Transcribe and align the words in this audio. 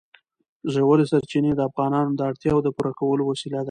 ژورې 0.73 1.05
سرچینې 1.11 1.51
د 1.55 1.61
افغانانو 1.69 2.11
د 2.15 2.21
اړتیاوو 2.29 2.65
د 2.65 2.69
پوره 2.75 2.91
کولو 2.99 3.23
وسیله 3.31 3.57
ده. 3.59 3.59